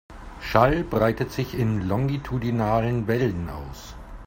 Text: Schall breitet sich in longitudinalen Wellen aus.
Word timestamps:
Schall 0.39 0.83
breitet 0.83 1.31
sich 1.31 1.53
in 1.53 1.87
longitudinalen 1.87 3.05
Wellen 3.05 3.47
aus. 3.51 3.93